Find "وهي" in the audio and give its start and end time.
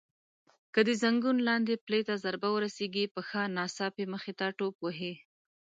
4.81-5.13